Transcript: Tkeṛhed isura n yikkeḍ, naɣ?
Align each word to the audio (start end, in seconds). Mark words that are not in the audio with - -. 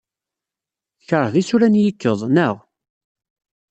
Tkeṛhed 0.99 1.35
isura 1.41 1.67
n 1.69 1.79
yikkeḍ, 1.81 2.19
naɣ? 2.27 2.55